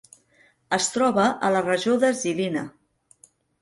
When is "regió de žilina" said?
1.69-2.69